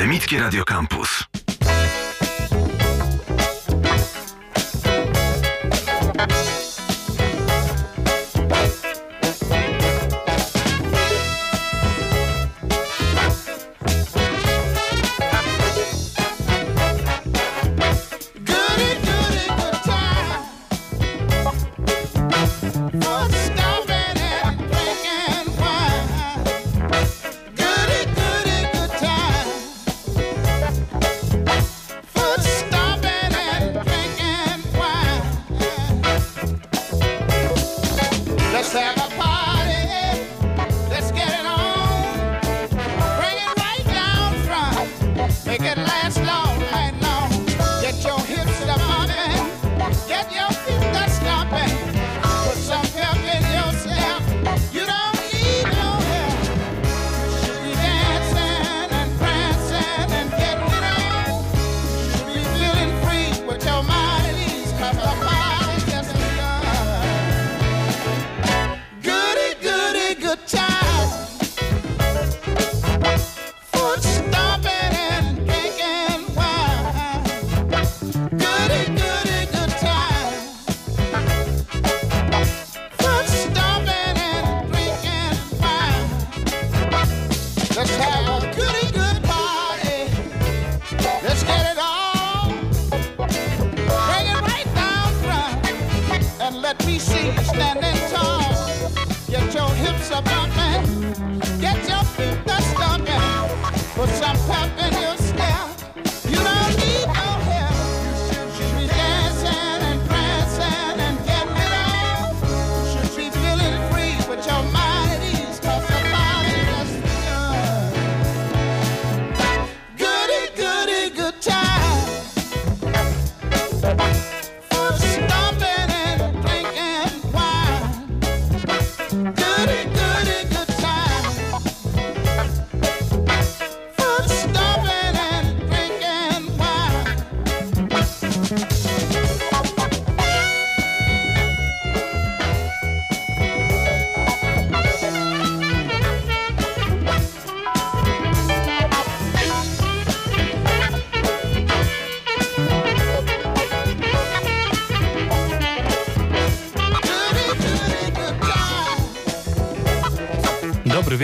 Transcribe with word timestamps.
Akademickie 0.00 0.38
Radio 0.38 0.64
Campus. 0.64 1.28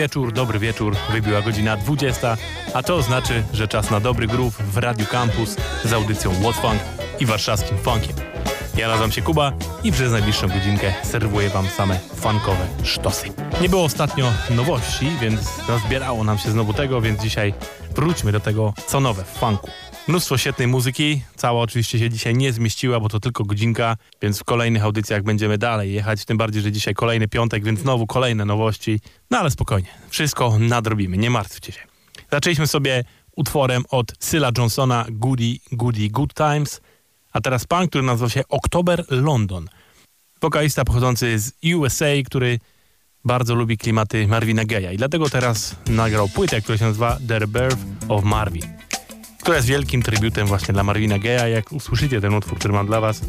Wieczór, 0.06 0.32
dobry 0.32 0.58
wieczór. 0.58 0.96
Wybiła 1.12 1.42
godzina 1.42 1.76
20, 1.76 2.36
a 2.74 2.82
to 2.82 3.02
znaczy, 3.02 3.42
że 3.52 3.68
czas 3.68 3.90
na 3.90 4.00
dobry 4.00 4.26
groove 4.26 4.56
w 4.58 4.76
Radiu 4.76 5.06
Campus 5.06 5.56
z 5.84 5.92
audycją 5.92 6.30
What 6.34 6.56
Funk 6.56 6.80
i 7.20 7.26
warszawskim 7.26 7.78
funkiem. 7.78 8.16
Ja 8.76 8.88
nazywam 8.88 9.12
się 9.12 9.22
Kuba 9.22 9.52
i 9.84 9.92
przez 9.92 10.12
najbliższą 10.12 10.48
godzinkę 10.48 10.94
serwuję 11.02 11.50
wam 11.50 11.68
same 11.68 11.98
funkowe 12.14 12.66
sztosy. 12.82 13.26
Nie 13.60 13.68
było 13.68 13.84
ostatnio 13.84 14.32
nowości, 14.50 15.10
więc 15.20 15.68
nazbierało 15.68 16.24
nam 16.24 16.38
się 16.38 16.50
znowu 16.50 16.72
tego, 16.72 17.00
więc 17.00 17.22
dzisiaj 17.22 17.54
wróćmy 17.94 18.32
do 18.32 18.40
tego, 18.40 18.74
co 18.86 19.00
nowe 19.00 19.24
w 19.24 19.38
funku. 19.38 19.70
Mnóstwo 20.08 20.38
świetnej 20.38 20.68
muzyki, 20.68 21.22
cała 21.36 21.62
oczywiście 21.62 21.98
się 21.98 22.10
dzisiaj 22.10 22.34
nie 22.34 22.52
zmieściła, 22.52 23.00
bo 23.00 23.08
to 23.08 23.20
tylko 23.20 23.44
godzinka, 23.44 23.96
więc 24.22 24.38
w 24.38 24.44
kolejnych 24.44 24.84
audycjach 24.84 25.22
będziemy 25.22 25.58
dalej 25.58 25.92
jechać, 25.92 26.24
tym 26.24 26.38
bardziej, 26.38 26.62
że 26.62 26.72
dzisiaj 26.72 26.94
kolejny 26.94 27.28
piątek, 27.28 27.64
więc 27.64 27.80
znowu 27.80 28.06
kolejne 28.06 28.44
nowości, 28.44 29.00
no 29.30 29.38
ale 29.38 29.50
spokojnie, 29.50 29.88
wszystko 30.08 30.58
nadrobimy, 30.58 31.16
nie 31.16 31.30
martwcie 31.30 31.72
się. 31.72 31.80
Zaczęliśmy 32.32 32.66
sobie 32.66 33.04
utworem 33.36 33.84
od 33.90 34.12
Syla 34.20 34.50
Johnsona 34.58 35.06
Goody 35.10 35.56
Goody 35.72 36.08
Good 36.08 36.34
Times, 36.34 36.80
a 37.32 37.40
teraz 37.40 37.64
pan, 37.64 37.88
który 37.88 38.04
nazywa 38.04 38.30
się 38.30 38.42
Oktober 38.48 39.04
London. 39.10 39.68
Wokalista 40.40 40.84
pochodzący 40.84 41.38
z 41.38 41.52
USA, 41.74 42.06
który 42.26 42.58
bardzo 43.24 43.54
lubi 43.54 43.78
klimaty 43.78 44.26
Marvina 44.26 44.64
Gaye'a. 44.64 44.94
I 44.94 44.96
dlatego 44.96 45.30
teraz 45.30 45.76
nagrał 45.86 46.28
płytę, 46.28 46.60
która 46.60 46.78
się 46.78 46.84
nazywa 46.84 47.18
The 47.28 47.46
Birth 47.46 47.78
of 48.08 48.24
Marvin 48.24 48.75
która 49.46 49.56
jest 49.56 49.68
wielkim 49.68 50.02
tributem 50.02 50.46
właśnie 50.46 50.74
dla 50.74 50.82
Marvina 50.82 51.18
Gaye'a. 51.18 51.46
Jak 51.46 51.72
usłyszycie 51.72 52.20
ten 52.20 52.34
utwór, 52.34 52.58
który 52.58 52.74
mam 52.74 52.86
dla 52.86 53.00
was, 53.00 53.20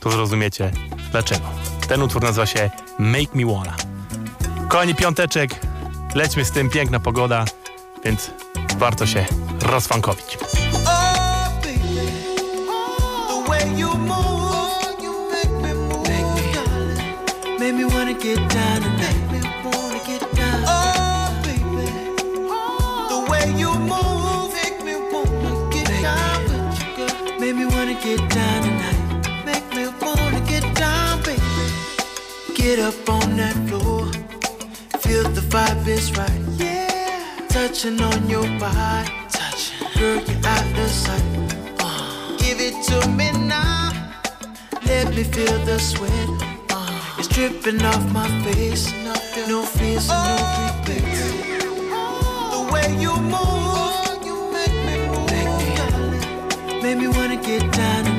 to 0.00 0.10
zrozumiecie 0.10 0.70
dlaczego. 1.10 1.44
Ten 1.88 2.02
utwór 2.02 2.22
nazywa 2.22 2.46
się 2.46 2.70
Make 2.98 3.34
Me 3.34 3.46
Wanna. 3.46 3.76
Kochani 4.68 4.94
piąteczek, 4.94 5.50
lećmy 6.14 6.44
z 6.44 6.50
tym, 6.50 6.70
piękna 6.70 7.00
pogoda, 7.00 7.44
więc 8.04 8.30
warto 8.78 9.06
się 9.06 9.26
rozfankowić. 9.62 10.38
Get 32.74 32.92
up 32.92 33.08
on 33.08 33.36
that 33.36 33.54
floor. 33.68 34.04
Feel 34.98 35.22
the 35.30 35.42
vibe 35.42 35.86
is 35.86 36.10
right. 36.18 36.42
Yeah. 36.58 37.46
Touching 37.48 38.00
on 38.00 38.28
your 38.28 38.48
body. 38.58 39.12
Touching. 39.30 39.86
Girl, 39.96 40.20
you're 40.20 40.44
out 40.44 40.78
of 40.84 40.90
sight. 40.90 41.22
Uh. 41.78 42.36
Give 42.38 42.58
it 42.58 42.74
to 42.88 43.08
me 43.10 43.30
now. 43.46 43.92
Let 44.86 45.14
me 45.14 45.22
feel 45.22 45.56
the 45.64 45.78
sweat. 45.78 46.28
Uh. 46.68 47.16
It's 47.16 47.28
dripping 47.28 47.80
off 47.80 48.12
my 48.12 48.28
face. 48.42 48.92
No 49.46 49.62
fears 49.62 50.10
and 50.10 50.26
no 50.26 50.34
regrets. 50.82 51.22
The 52.54 52.60
way 52.72 52.88
you 52.98 53.14
move. 53.34 54.24
you 54.26 54.36
Make 56.82 56.98
me 56.98 57.06
wanna 57.06 57.36
get 57.36 57.70
down 57.70 58.13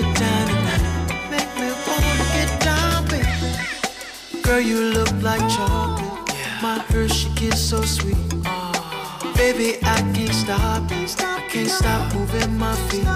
get 0.00 0.16
down 0.16 0.46
tonight. 0.48 1.30
Make 1.30 1.52
me 1.60 1.68
wanna 1.86 2.16
get 2.36 2.50
down, 2.60 3.04
baby. 3.08 4.42
Girl, 4.42 4.60
you 4.60 4.80
look 4.96 5.12
like 5.22 5.40
chocolate. 5.48 6.36
My 6.62 6.78
Hershey 6.90 7.30
kiss 7.36 7.70
so 7.70 7.82
sweet. 7.82 8.16
Oh, 8.44 9.32
baby, 9.36 9.78
I 9.82 9.98
can't 10.14 10.34
stop 10.34 10.90
it. 10.92 11.14
I 11.20 11.40
can't 11.50 11.70
stop 11.70 12.14
moving 12.14 12.58
my 12.58 12.74
feet. 12.88 13.08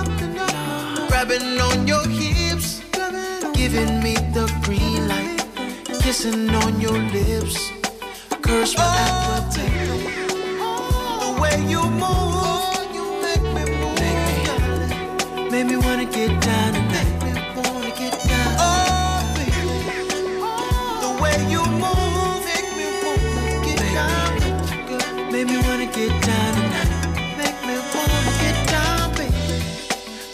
Grabbing 1.09 1.61
on 1.61 1.87
your 1.87 2.06
hips 2.09 2.81
giving 3.55 4.03
me 4.03 4.15
the 4.33 4.47
green 4.65 5.06
light, 5.06 5.44
kissing 6.00 6.49
on 6.49 6.81
your 6.81 6.99
lips, 7.12 7.71
curse 8.41 8.75
my 8.76 8.97
appetite. 9.06 9.91
The 11.21 11.31
way 11.41 11.56
you 11.69 11.83
move, 12.03 12.50
get 16.27 16.43
down 16.43 16.73
tonight. 16.75 17.07
Oh, 17.23 17.25
make 17.25 17.35
me 17.35 17.63
wanna 17.73 17.91
get 18.01 18.15
down. 18.29 18.51
Oh, 18.59 19.21
baby. 19.37 19.53
The 21.05 21.11
way 21.23 21.37
you 21.53 21.63
move, 21.83 22.41
make 22.51 22.69
me 22.79 22.87
wanna 23.05 23.57
get 23.67 23.81
down. 23.97 24.29
Tonight. 24.41 25.33
Make 25.33 25.49
me 25.49 25.57
wanna 25.65 25.89
get 25.97 26.13
down, 28.69 29.15
baby. 29.17 29.65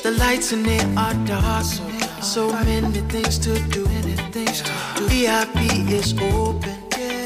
The 0.03 0.11
lights 0.23 0.53
in 0.53 0.65
there 0.65 0.88
are 0.97 1.15
dark, 1.25 1.65
so, 1.65 1.85
so 2.21 2.43
many 2.65 3.00
things 3.12 3.38
to 3.38 3.53
do. 3.75 3.85
Many 3.85 4.17
things 4.35 4.62
to 4.62 4.73
do. 4.97 5.06
VIP 5.09 5.59
is 5.99 6.15
open, 6.19 6.77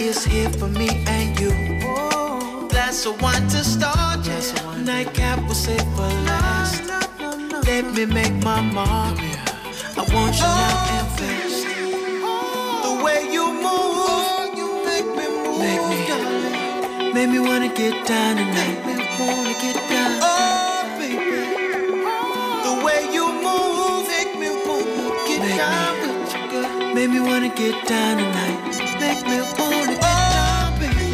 it's 0.06 0.24
here 0.24 0.50
for 0.50 0.68
me 0.68 0.88
and 1.06 1.28
you. 1.40 1.52
Glass 2.68 3.06
of 3.06 3.20
wine 3.22 3.46
to 3.48 3.64
start, 3.64 4.26
yes. 4.26 4.52
Nightcap 4.76 5.38
will 5.46 5.54
save 5.54 5.88
for 5.96 6.10
last. 6.28 7.09
Let 7.66 7.84
me 7.94 8.06
make 8.06 8.32
my 8.44 8.60
mark. 8.60 9.18
I 9.96 10.02
want 10.14 10.36
you 10.36 10.42
now 10.42 10.96
and 10.98 11.08
fast. 11.18 11.66
The 12.84 12.92
way 13.04 13.20
you 13.32 13.46
move, 13.46 13.64
oh, 13.64 14.52
you 14.56 14.68
make 14.84 15.06
me 15.18 15.26
move, 15.28 15.58
make 15.58 15.84
me, 15.90 15.98
darling. 16.08 17.14
Make 17.14 17.30
me 17.30 17.38
wanna 17.40 17.68
get 17.74 17.94
down 18.06 18.36
tonight. 18.36 18.78
Make 18.86 18.98
me 18.98 19.04
wanna 19.18 19.54
get 19.60 19.76
down. 19.90 20.18
Oh, 20.22 20.96
baby. 20.98 21.42
Oh. 22.06 22.64
The 22.66 22.72
way 22.84 23.00
you 23.12 23.26
move, 23.46 24.08
make 24.08 24.32
me 24.40 24.48
wanna 24.66 25.26
get 25.28 25.40
down 25.58 25.92
with 26.00 26.34
you, 26.34 26.42
girl. 26.50 26.94
Make 26.94 27.10
me 27.10 27.20
wanna 27.20 27.48
get 27.54 27.86
down 27.86 28.16
tonight. 28.18 28.58
Make 29.00 29.22
me 29.26 29.36
wanna 29.58 29.96
get 29.96 29.98
oh, 30.00 30.32
down, 30.34 30.78
baby. 30.80 31.10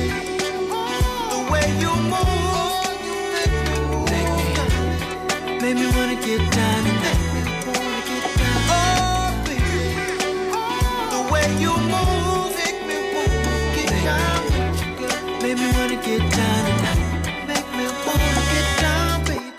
The 1.33 1.41
way 1.53 1.67
you 1.83 1.93
move, 2.13 2.46
me 5.75 5.87
wanna 5.87 6.15
get 6.15 6.39
down. 6.39 6.85
Oh, 8.71 9.33
baby. 9.45 9.97
The 11.11 11.21
way 11.33 11.63
you 11.63 11.73
move, 11.93 12.55
make 12.57 12.81
me 12.87 12.97
wanna 13.15 13.75
get 13.75 13.91
down. 14.05 14.41
Make 15.43 15.59
me 15.59 15.69
wanna 15.73 15.97
get 16.07 16.23
down. 16.37 16.57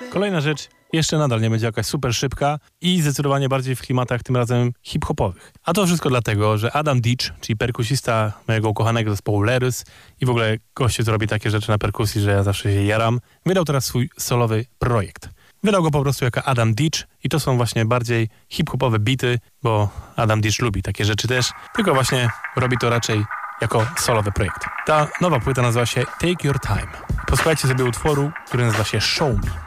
Kolejna 0.09 0.41
rzecz, 0.41 0.69
jeszcze 0.93 1.17
nadal 1.17 1.41
nie 1.41 1.49
będzie 1.49 1.65
jakaś 1.65 1.85
super 1.85 2.13
szybka 2.13 2.59
i 2.81 3.01
zdecydowanie 3.01 3.49
bardziej 3.49 3.75
w 3.75 3.81
klimatach 3.81 4.23
tym 4.23 4.35
razem 4.35 4.71
hip-hopowych. 4.83 5.53
A 5.63 5.73
to 5.73 5.85
wszystko 5.85 6.09
dlatego, 6.09 6.57
że 6.57 6.71
Adam 6.71 7.01
Ditch, 7.01 7.31
czyli 7.41 7.57
perkusista 7.57 8.33
mojego 8.47 8.69
ukochanego 8.69 9.11
zespołu 9.11 9.41
Lerus 9.41 9.85
i 10.21 10.25
w 10.25 10.29
ogóle 10.29 10.57
goście, 10.75 11.03
co 11.03 11.11
robi 11.11 11.27
takie 11.27 11.49
rzeczy 11.49 11.69
na 11.69 11.77
perkusji, 11.77 12.21
że 12.21 12.31
ja 12.31 12.43
zawsze 12.43 12.63
się 12.63 12.83
jaram, 12.83 13.19
wydał 13.45 13.65
teraz 13.65 13.85
swój 13.85 14.09
solowy 14.17 14.65
projekt. 14.79 15.29
Wydał 15.63 15.83
go 15.83 15.91
po 15.91 16.01
prostu 16.01 16.25
jako 16.25 16.43
Adam 16.43 16.73
Ditch 16.73 17.03
i 17.23 17.29
to 17.29 17.39
są 17.39 17.57
właśnie 17.57 17.85
bardziej 17.85 18.29
hip-hopowe 18.49 18.99
bity, 18.99 19.39
bo 19.63 19.89
Adam 20.15 20.41
Ditch 20.41 20.59
lubi 20.59 20.83
takie 20.83 21.05
rzeczy 21.05 21.27
też, 21.27 21.51
tylko 21.75 21.93
właśnie 21.93 22.29
robi 22.55 22.77
to 22.77 22.89
raczej 22.89 23.25
jako 23.61 23.85
solowy 23.97 24.31
projekt. 24.31 24.65
Ta 24.85 25.07
nowa 25.21 25.39
płyta 25.39 25.61
nazywa 25.61 25.85
się 25.85 26.05
Take 26.05 26.47
Your 26.47 26.59
Time. 26.59 26.87
Posłuchajcie 27.27 27.67
sobie 27.67 27.85
utworu, 27.85 28.31
który 28.47 28.65
nazywa 28.65 28.83
się 28.83 29.01
Show 29.01 29.29
Me. 29.29 29.66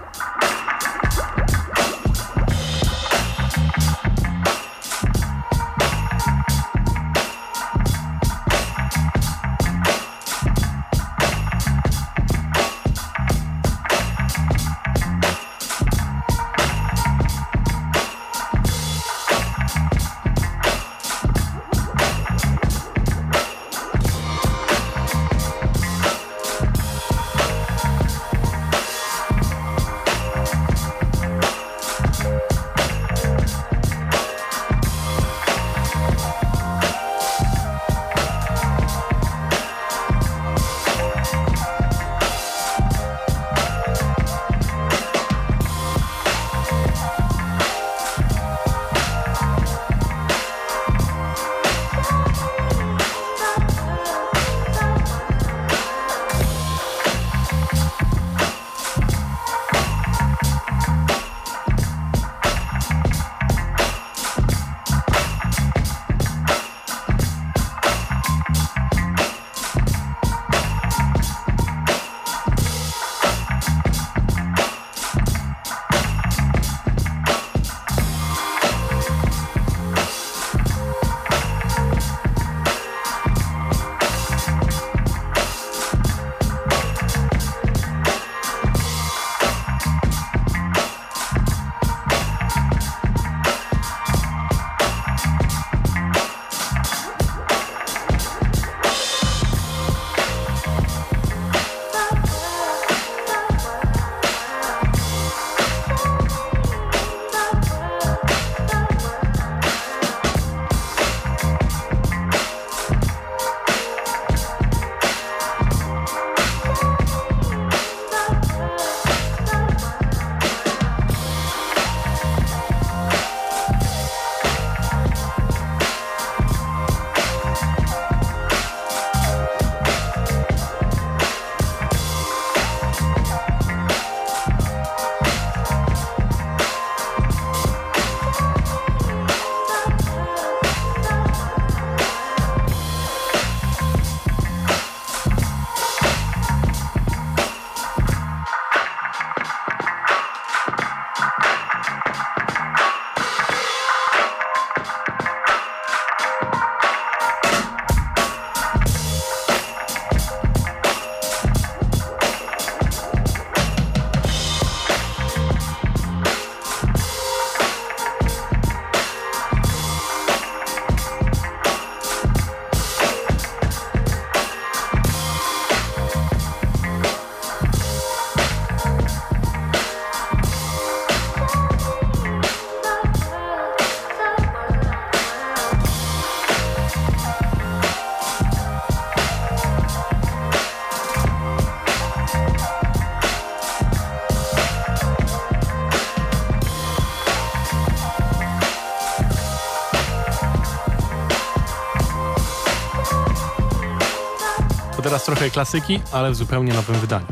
Trochę 205.25 205.51
klasyki, 205.51 206.01
ale 206.13 206.31
w 206.31 206.37
zupełnie 206.37 206.73
nowym 206.73 207.01
wydaniu. 207.01 207.27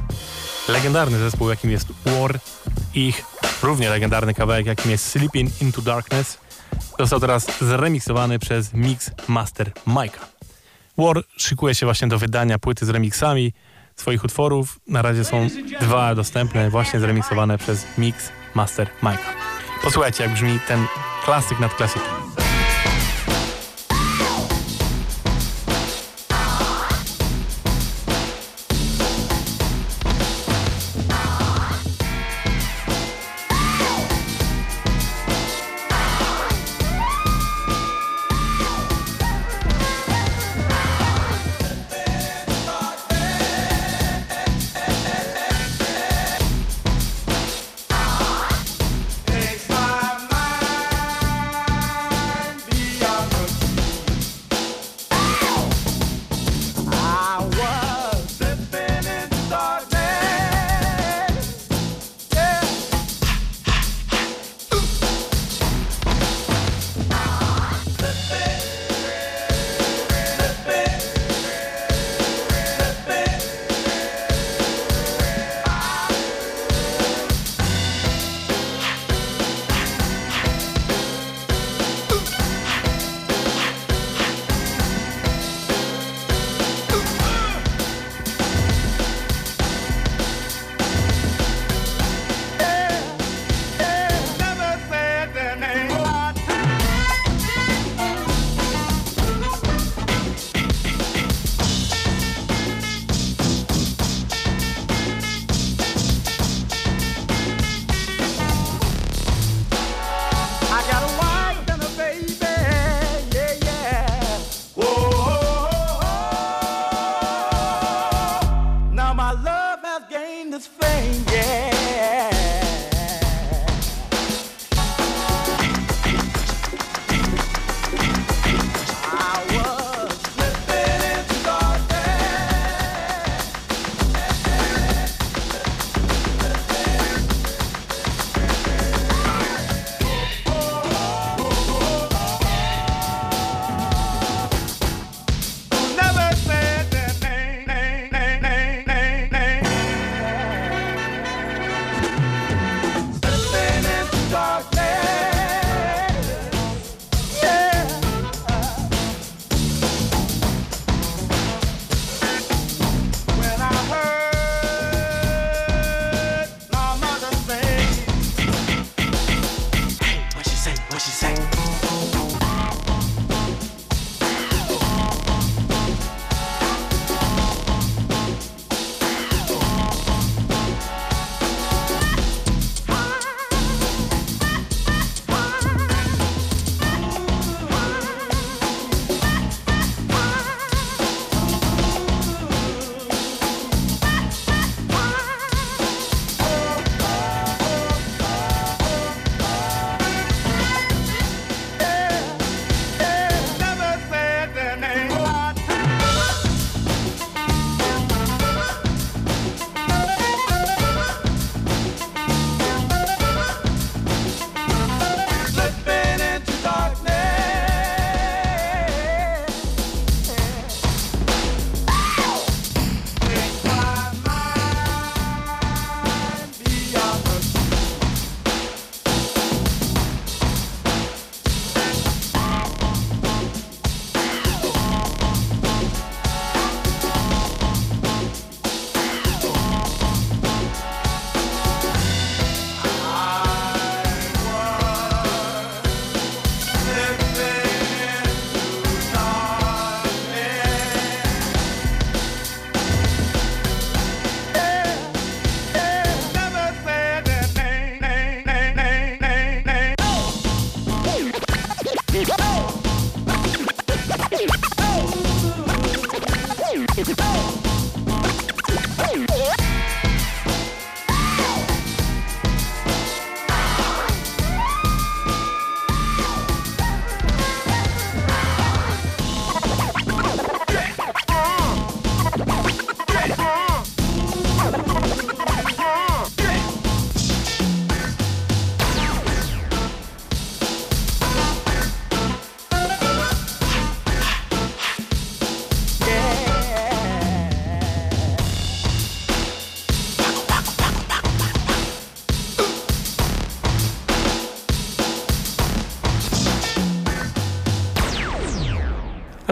Legendarny 0.69 1.19
zespół, 1.19 1.51
jakim 1.51 1.71
jest 1.71 1.87
War, 2.07 2.39
ich 2.95 3.25
równie 3.63 3.91
legendarny 3.91 4.35
kawałek, 4.35 4.67
jakim 4.67 4.91
jest 4.91 5.09
Sleeping 5.09 5.63
Into 5.63 5.83
Darkness, 5.83 6.39
został 6.99 7.21
teraz 7.21 7.47
zremiksowany 7.61 8.39
przez 8.39 8.75
Mix 8.75 9.11
Master 9.29 9.73
Mike'a. 9.87 10.25
War 10.99 11.23
szykuje 11.37 11.75
się 11.75 11.87
właśnie 11.87 12.09
do 12.09 12.19
wydania 12.19 12.59
płyty 12.59 12.87
z 12.87 12.89
remixami 12.89 13.53
swoich 13.97 14.25
utworów. 14.25 14.81
Na 14.87 15.03
razie 15.03 15.25
są 15.25 15.49
dwa 15.81 16.15
dostępne, 16.15 16.71
właśnie 16.71 17.01
zremiksowane 17.01 17.59
przez 17.59 17.87
Mix 17.99 18.29
Master 18.55 18.89
Mike'a. 19.03 19.33
Posłuchajcie, 19.83 20.25
jak 20.25 20.33
brzmi 20.33 20.61
ten 20.69 20.87
klasyk 21.25 21.61
nad 21.61 21.75
klasykiem. 21.75 22.18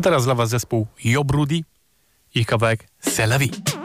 Teraz 0.06 0.25
dla 0.25 0.34
Was 0.34 0.48
zespół 0.48 0.86
Jobrudi 1.04 1.64
i 2.34 2.44
kawałek 2.44 2.88
Selavi. 3.00 3.50
A 3.50 3.52
teraz 3.52 3.75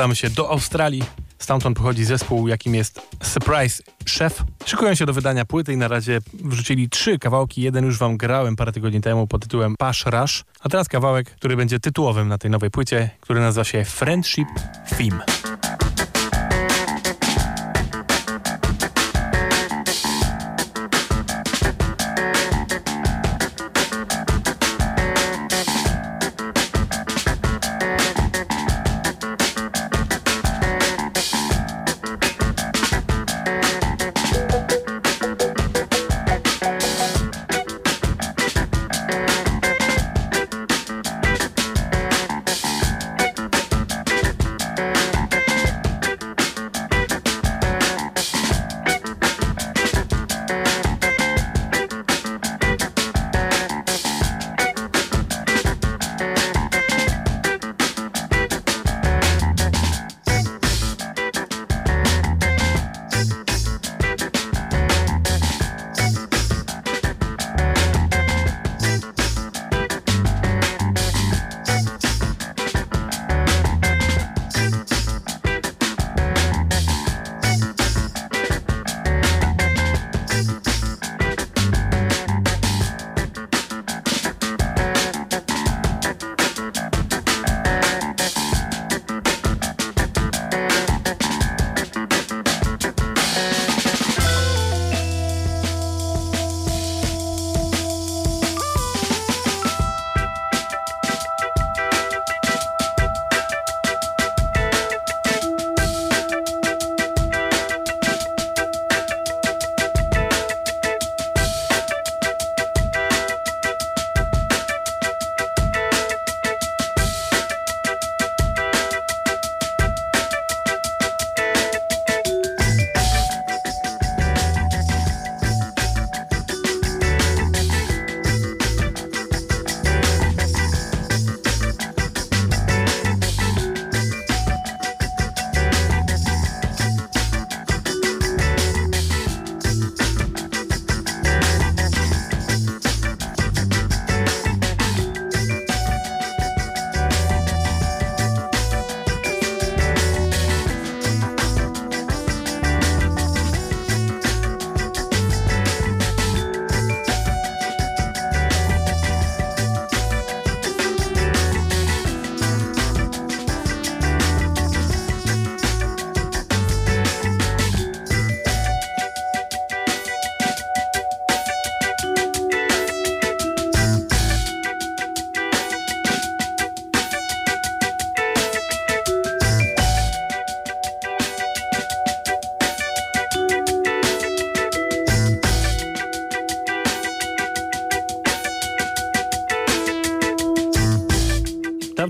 udamy 0.00 0.16
się 0.16 0.30
do 0.30 0.50
Australii. 0.50 1.02
Stamtąd 1.38 1.76
pochodzi 1.76 2.04
zespół, 2.04 2.48
jakim 2.48 2.74
jest 2.74 3.00
Surprise 3.22 3.82
Chef. 4.18 4.42
Szykują 4.66 4.94
się 4.94 5.06
do 5.06 5.12
wydania 5.12 5.44
płyty 5.44 5.72
i 5.72 5.76
na 5.76 5.88
razie 5.88 6.18
wrzucili 6.44 6.88
trzy 6.88 7.18
kawałki. 7.18 7.62
Jeden 7.62 7.84
już 7.84 7.98
wam 7.98 8.16
grałem 8.16 8.56
parę 8.56 8.72
tygodni 8.72 9.00
temu 9.00 9.26
pod 9.26 9.42
tytułem 9.42 9.76
Pash 9.78 10.06
Rush. 10.06 10.44
A 10.60 10.68
teraz 10.68 10.88
kawałek, 10.88 11.30
który 11.30 11.56
będzie 11.56 11.80
tytułowym 11.80 12.28
na 12.28 12.38
tej 12.38 12.50
nowej 12.50 12.70
płycie, 12.70 13.10
który 13.20 13.40
nazywa 13.40 13.64
się 13.64 13.84
Friendship 13.84 14.48
Theme. 14.98 15.39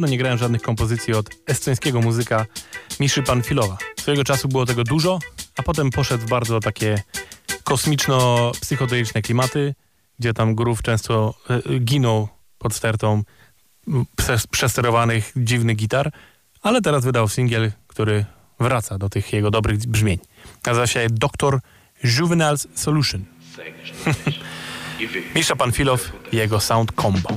Dawno 0.00 0.12
nie 0.12 0.18
grałem 0.18 0.38
żadnych 0.38 0.62
kompozycji 0.62 1.14
od 1.14 1.30
estońskiego 1.46 2.00
muzyka 2.00 2.46
Miszy 3.00 3.22
Panfilowa. 3.22 3.78
Swojego 4.00 4.24
czasu 4.24 4.48
było 4.48 4.66
tego 4.66 4.84
dużo, 4.84 5.18
a 5.56 5.62
potem 5.62 5.90
poszedł 5.90 6.26
w 6.26 6.28
bardzo 6.28 6.60
takie 6.60 7.02
kosmiczno-psychodeliczne 7.64 9.22
klimaty, 9.22 9.74
gdzie 10.18 10.34
tam 10.34 10.54
grów 10.54 10.82
często 10.82 11.34
e, 11.50 11.78
ginął 11.78 12.28
pod 12.58 12.74
stertą 12.74 13.22
przesterowanych 14.50 15.32
dziwnych 15.36 15.76
gitar, 15.76 16.12
ale 16.62 16.82
teraz 16.82 17.04
wydał 17.04 17.28
singiel, 17.28 17.72
który 17.86 18.24
wraca 18.60 18.98
do 18.98 19.08
tych 19.08 19.32
jego 19.32 19.50
dobrych 19.50 19.78
brzmień. 19.78 20.18
Nazywa 20.66 20.86
się 20.86 21.06
Dr. 21.10 21.60
Juvenil's 22.04 22.66
Solution. 22.74 23.24
Misza 25.34 25.56
Panfilow 25.56 26.12
i 26.32 26.36
jego 26.36 26.60
Sound 26.60 26.92
Combo. 26.92 27.28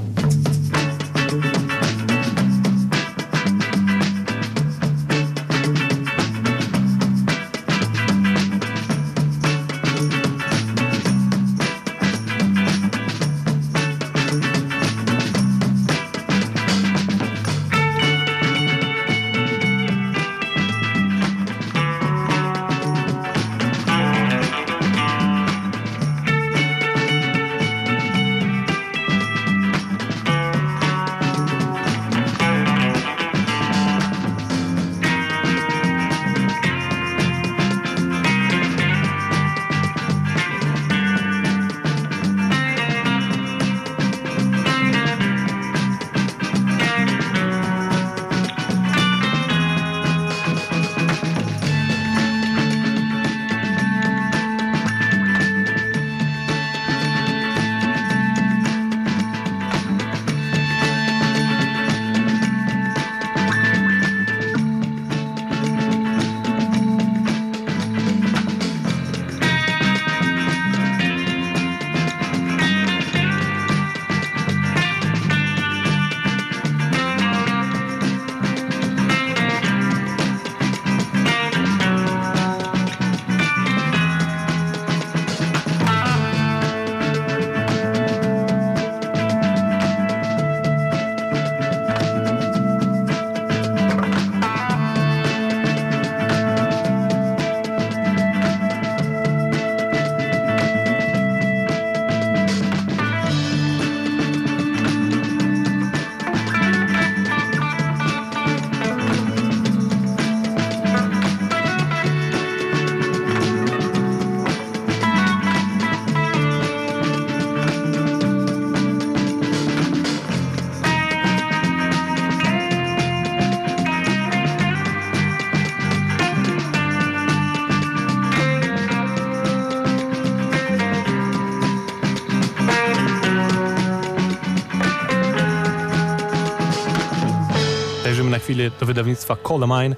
Chwilę 138.40 138.72
do 138.80 138.86
wydawnictwa 138.86 139.36
Colemine 139.36 139.96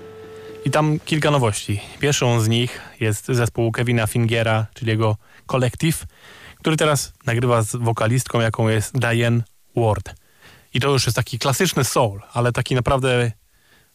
i 0.65 0.71
tam 0.71 0.99
kilka 1.05 1.31
nowości. 1.31 1.81
Pierwszą 1.99 2.39
z 2.41 2.47
nich 2.47 2.81
jest 2.99 3.25
zespół 3.27 3.71
Kevina 3.71 4.07
Fingera, 4.07 4.65
czyli 4.73 4.91
jego 4.91 5.17
kolektyw, 5.45 6.05
który 6.59 6.77
teraz 6.77 7.13
nagrywa 7.25 7.61
z 7.61 7.75
wokalistką, 7.75 8.39
jaką 8.39 8.67
jest 8.67 8.99
Diane 8.99 9.43
Ward. 9.75 10.15
I 10.73 10.79
to 10.79 10.89
już 10.89 11.05
jest 11.05 11.15
taki 11.15 11.39
klasyczny 11.39 11.83
soul, 11.83 12.21
ale 12.33 12.51
taki 12.51 12.75
naprawdę 12.75 13.31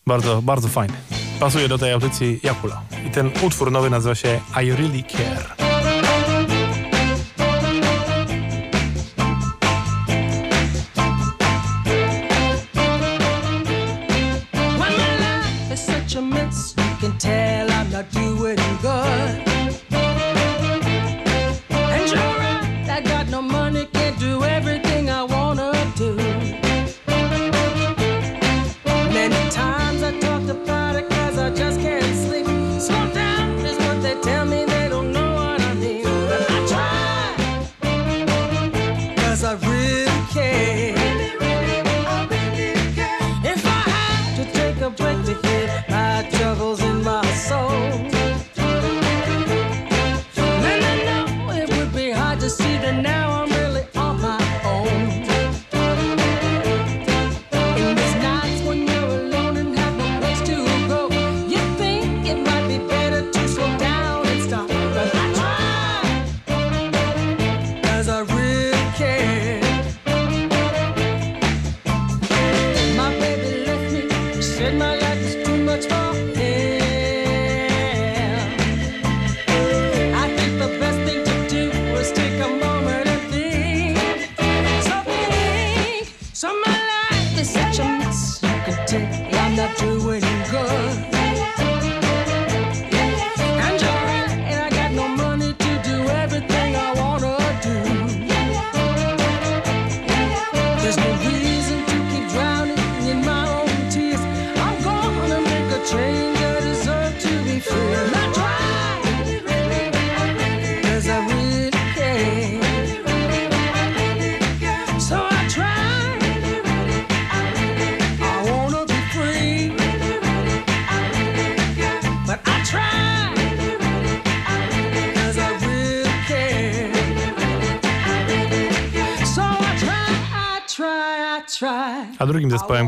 bardzo, 0.07 0.43
bardzo 0.43 0.69
fajny. 0.69 0.97
Pasuje 1.41 1.69
do 1.69 1.79
tej 1.79 1.93
audycji 1.93 2.41
Jakula. 2.43 2.83
I 3.07 3.11
ten 3.11 3.31
utwór 3.43 3.73
nowy 3.73 3.91
nazywa 3.91 4.15
się 4.15 4.41
I 4.63 4.71
Really 4.71 5.03
Care. 5.03 5.70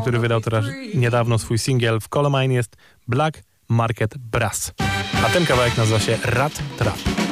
Który 0.03 0.19
wydał 0.19 0.41
teraz 0.41 0.65
niedawno 0.93 1.37
swój 1.37 1.57
singiel 1.57 1.99
w 1.99 2.09
Colomine 2.09 2.53
jest 2.53 2.75
Black 3.07 3.43
Market 3.69 4.17
Brass. 4.17 4.71
A 5.25 5.29
ten 5.29 5.45
kawałek 5.45 5.77
nazywa 5.77 5.99
się 5.99 6.17
Rat 6.23 6.61
Trap. 6.77 7.22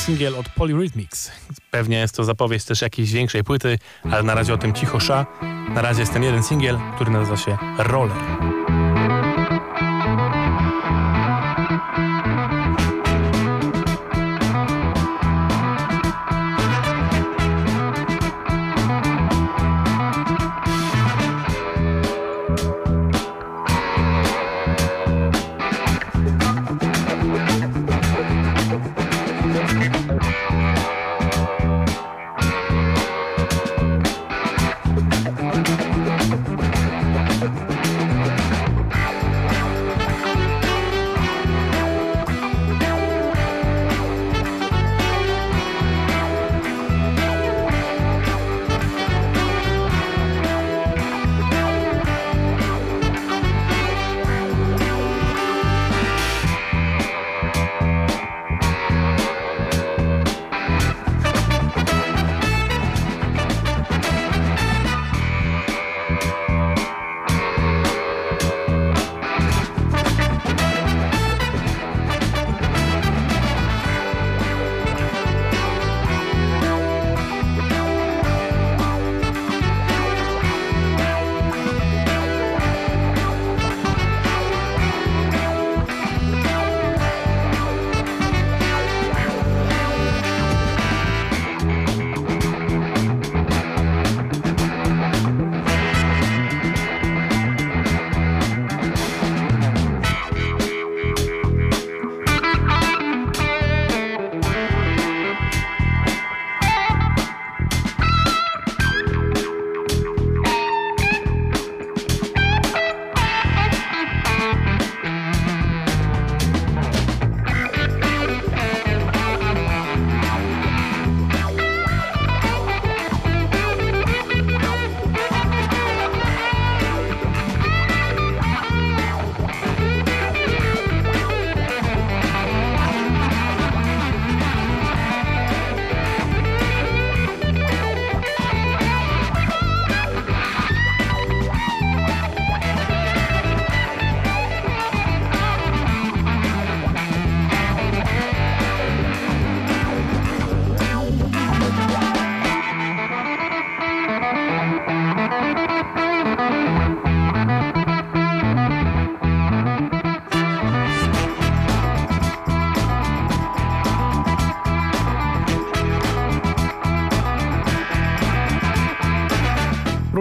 Nowy 0.00 0.06
singiel 0.06 0.36
od 0.36 0.48
Polyrhythmics. 0.48 1.30
Pewnie 1.70 1.98
jest 1.98 2.14
to 2.14 2.24
zapowiedź 2.24 2.64
też 2.64 2.82
jakiejś 2.82 3.12
większej 3.12 3.44
płyty, 3.44 3.78
ale 4.10 4.22
na 4.22 4.34
razie 4.34 4.54
o 4.54 4.58
tym 4.58 4.72
cicho 4.72 5.00
sza. 5.00 5.26
Na 5.74 5.82
razie 5.82 6.00
jest 6.00 6.12
ten 6.12 6.22
jeden 6.22 6.42
singiel, 6.42 6.78
który 6.94 7.10
nazywa 7.10 7.36
się 7.36 7.58
Roller. 7.78 8.16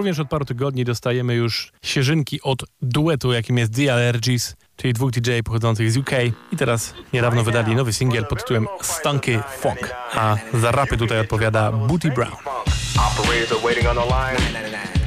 Również 0.10 0.20
od 0.20 0.30
paru 0.30 0.46
tygodni 0.46 0.86
dostajemy 0.86 1.36
już 1.36 1.72
sierzynki 1.82 2.42
od 2.42 2.66
duetu, 2.82 3.32
jakim 3.34 3.58
jest 3.58 3.76
The 3.76 3.94
Allergies, 3.94 4.56
czyli 4.76 4.94
dwóch 4.94 5.12
DJ 5.12 5.32
pochodzących 5.46 5.92
z 5.92 5.98
UK. 5.98 6.10
I 6.52 6.58
teraz 6.58 6.94
niedawno 7.14 7.44
wydali 7.44 7.76
nowy 7.76 7.94
singiel 7.94 8.26
pod 8.26 8.40
tytułem 8.40 8.68
Stunky 8.82 9.40
Funk. 9.60 9.96
A 10.16 10.36
za 10.54 10.72
rapy 10.72 10.98
tutaj 10.98 11.20
odpowiada 11.20 11.72
Booty 11.72 12.12
Brown. 12.12 12.34
Operators 12.34 13.52
are 13.52 13.62
waiting 13.64 13.88
on 13.88 13.96
the 13.96 14.06
line. 14.06 14.38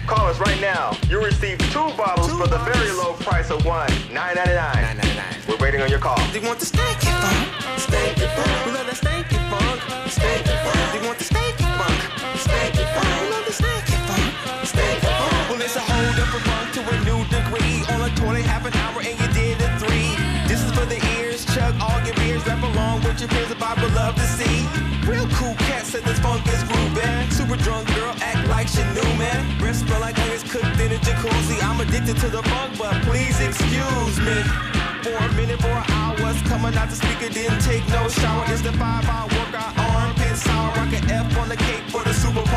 Call 0.06 0.30
us 0.30 0.38
right 0.48 0.60
now. 0.60 1.10
You 1.10 1.24
receive 1.24 1.58
two 1.72 1.96
bottles 1.96 2.30
for 2.32 2.48
the 2.48 2.58
very 2.58 2.90
low 2.92 3.14
price 3.14 3.54
of 3.54 3.66
one, 3.66 3.92
nine 4.14 4.34
ninety 4.34 4.54
nine. 4.54 5.16
We're 5.48 5.64
waiting 5.64 5.82
on 5.82 5.90
your 5.90 6.00
call. 6.00 6.18
They 6.32 6.48
want 6.48 6.58
the 6.60 6.66
stanky 6.66 7.10
funk, 7.22 7.48
stanky 7.76 8.26
funk. 8.36 8.66
We 8.66 8.72
love 8.72 8.86
the 8.90 8.96
stanky 8.96 9.38
funk, 9.50 9.80
stanky 10.16 10.54
funk. 10.64 10.92
They 10.92 11.06
want 11.06 11.18
the 11.18 11.24
stanky 11.24 11.66
funk, 11.78 12.00
stanky 12.44 12.84
funk. 12.94 13.20
We 13.22 13.28
love 13.34 13.46
the 13.46 13.52
stanky 13.62 13.91
to 16.72 16.80
a 16.80 16.96
new 17.04 17.20
degree. 17.28 17.84
On 17.92 18.00
a 18.02 18.10
toilet, 18.16 18.44
half 18.44 18.64
an 18.64 18.74
hour, 18.74 19.00
and 19.04 19.14
you 19.20 19.28
did 19.36 19.60
a 19.60 19.68
three. 19.78 20.16
This 20.48 20.62
is 20.64 20.72
for 20.72 20.86
the 20.86 20.98
ears. 21.18 21.44
Chug 21.54 21.74
all 21.80 22.00
your 22.04 22.14
beers. 22.16 22.44
Rap 22.46 22.62
along 22.62 23.02
with 23.04 23.20
your 23.20 23.28
peers. 23.28 23.48
The 23.48 23.56
Bible 23.56 23.88
love 23.92 24.14
to 24.16 24.26
see. 24.26 24.66
Real 25.06 25.28
cool 25.36 25.54
cat 25.66 25.84
said 25.84 26.04
this 26.04 26.18
funk 26.20 26.46
is 26.48 26.62
groovy. 26.64 27.32
Super 27.32 27.56
drunk 27.56 27.88
girl 27.94 28.14
act 28.20 28.48
like 28.48 28.68
she 28.68 28.82
knew, 28.94 29.10
man. 29.18 29.58
Breath 29.58 29.82
smell 29.84 30.00
like 30.00 30.18
onions 30.18 30.44
cooked 30.44 30.78
in 30.80 30.92
a 30.92 30.98
jacuzzi. 31.04 31.62
I'm 31.62 31.80
addicted 31.80 32.16
to 32.18 32.28
the 32.28 32.42
funk, 32.42 32.78
but 32.78 32.94
please 33.02 33.40
excuse 33.40 34.16
me. 34.20 34.36
For 35.02 35.18
a 35.18 35.32
minute, 35.34 35.60
for 35.60 35.82
hours, 35.98 36.40
coming 36.42 36.74
out 36.78 36.88
the 36.88 36.96
speaker, 36.96 37.28
didn't 37.28 37.60
take 37.60 37.86
no 37.88 38.08
shower. 38.08 38.44
It's 38.48 38.62
the 38.62 38.72
five 38.72 39.04
hour 39.08 39.28
workout, 39.34 39.76
armpit 39.76 40.36
sour. 40.36 40.70
Rock 40.78 40.92
an 40.94 41.10
F 41.10 41.36
on 41.38 41.48
the 41.48 41.56
cake 41.56 41.82
for 41.90 42.02
the 42.04 42.14
super 42.14 42.42
punk 42.42 42.51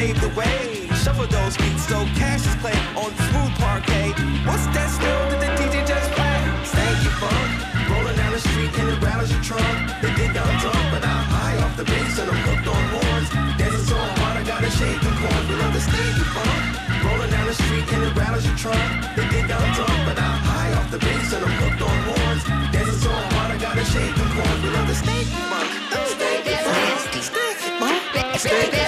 paved 0.00 0.20
the 0.24 0.32
way. 0.32 0.88
Shuffle 1.02 1.28
those 1.28 1.56
feet 1.60 1.78
so 1.78 1.98
cash 2.16 2.40
is 2.48 2.56
played 2.62 2.84
on 2.96 3.12
smooth 3.28 3.52
parquet. 3.60 4.16
What's 4.48 4.64
that 4.72 4.88
still 4.96 5.22
that 5.30 5.40
the 5.44 5.50
DJ 5.60 5.84
just 5.84 6.08
played? 6.16 6.44
Thank 6.72 6.98
you, 7.04 7.12
funk. 7.20 7.48
Rolling 7.92 8.16
down 8.16 8.32
the 8.32 8.40
street 8.40 8.72
and 8.80 8.88
it 8.92 8.98
rattles 9.04 9.30
your 9.32 9.44
trunk. 9.44 9.76
They 10.00 10.12
think 10.16 10.32
I'm 10.40 10.54
drunk, 10.62 10.84
but 10.92 11.02
I'm 11.04 11.24
high 11.36 11.56
off 11.64 11.76
the 11.76 11.84
bass 11.84 12.16
and 12.16 12.32
I'm 12.32 12.40
hooked 12.48 12.68
on 12.74 12.82
horns. 12.96 13.28
Dancing 13.60 13.86
so 13.92 13.98
hard, 14.20 14.36
I 14.40 14.42
gotta 14.52 14.70
shake 14.78 15.00
them 15.04 15.16
corns. 15.20 15.46
We 15.50 15.54
love 15.60 15.74
the 15.76 15.82
stanky 15.84 16.26
funk. 16.32 16.62
Rolling 17.04 17.30
down 17.36 17.46
the 17.50 17.56
street 17.60 17.86
and 17.92 18.02
it 18.08 18.12
rattles 18.16 18.44
your 18.48 18.56
trunk. 18.56 18.88
They 19.16 19.26
think 19.28 19.52
I'm 19.52 19.68
drunk, 19.76 19.98
but 20.08 20.16
I'm 20.16 20.38
high 20.48 20.72
off 20.80 20.88
the 20.94 21.00
bass 21.04 21.28
and 21.36 21.44
I'm 21.44 21.56
hooked 21.60 21.82
on 21.84 21.96
horns. 22.08 22.42
Dancing 22.72 23.00
so 23.04 23.12
hard, 23.36 23.48
I 23.52 23.56
gotta 23.60 23.84
shake 23.92 24.16
them 24.16 24.30
corns. 24.32 24.60
We 24.64 24.68
love 24.76 24.88
the 24.88 24.96
stanky 24.96 25.40
funk. 25.52 25.68
Stanky 26.14 26.56
funk. 26.64 27.20
Stanky 27.28 27.70
funk. 27.80 28.00
Stanky 28.40 28.79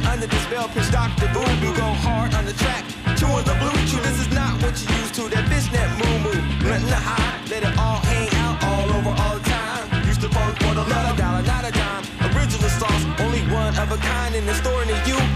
you 0.00 0.08
under 0.08 0.26
the 0.26 0.36
spell, 0.36 0.68
pitch 0.68 0.90
Dr. 0.90 1.26
Voodoo. 1.28 1.74
Go 1.74 1.88
hard 2.04 2.34
on 2.34 2.44
the 2.44 2.52
track, 2.52 2.84
chewing 3.16 3.44
the 3.44 3.56
blue 3.60 3.76
chew. 3.86 4.00
This 4.00 4.20
is 4.20 4.32
not 4.32 4.60
what 4.62 4.74
you 4.80 4.88
used 4.96 5.14
to. 5.14 5.28
That 5.28 5.44
bitch 5.48 5.70
that 5.72 5.88
moo 5.98 6.16
moo. 6.24 6.40
Nothing 6.68 6.88
to 6.88 7.00
hide, 7.00 7.48
let 7.50 7.62
it 7.62 7.76
all 7.78 8.00
hang 8.10 8.28
out 8.44 8.56
all 8.64 8.88
over 8.96 9.12
all 9.22 9.34
the 9.38 9.44
time. 9.48 10.06
Used 10.06 10.20
to 10.22 10.28
funk 10.28 10.56
for 10.58 10.74
the 10.74 10.84
love, 10.84 11.16
dollar, 11.16 11.42
not 11.42 11.64
a 11.64 11.72
dime. 11.72 12.04
Original 12.32 12.70
sauce, 12.70 13.04
only 13.20 13.42
one 13.52 13.76
of 13.78 13.90
a 13.92 13.98
kind 13.98 14.34
in 14.34 14.46
the 14.46 14.54
store 14.54 14.84
near 14.84 15.00
you. 15.06 15.29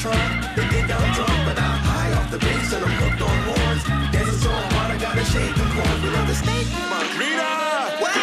Trunk. 0.00 0.56
They 0.56 0.66
think 0.72 0.88
I'm 0.88 1.12
drunk, 1.12 1.36
but 1.44 1.60
I'm 1.60 1.78
high 1.84 2.12
off 2.16 2.30
the 2.30 2.38
bass 2.38 2.72
and 2.72 2.84
I'm 2.84 2.96
hooked 3.04 3.20
on 3.20 3.36
horns. 3.52 3.84
Dancing 4.08 4.40
so 4.40 4.48
hard, 4.48 4.96
I 4.96 4.98
gotta 4.98 5.24
shake 5.28 5.54
them 5.54 5.68
corns. 5.76 6.00
We 6.02 6.08
love 6.08 6.26
the 6.26 6.36
stanky 6.40 6.80
funk. 6.88 7.08
Rita! 7.20 7.52
What? 8.00 8.16